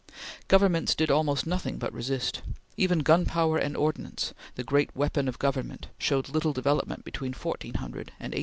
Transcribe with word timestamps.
Governments 0.47 0.95
did 0.95 1.11
almost 1.11 1.45
nothing 1.45 1.77
but 1.77 1.93
resist. 1.93 2.41
Even 2.75 3.03
gunpowder 3.05 3.59
and 3.59 3.77
ordnance, 3.77 4.33
the 4.55 4.63
great 4.63 4.95
weapon 4.95 5.27
of 5.27 5.37
government, 5.37 5.89
showed 5.99 6.27
little 6.27 6.53
development 6.53 7.03
between 7.05 7.33
1400 7.33 7.97
and 8.19 8.33
1800. 8.33 8.39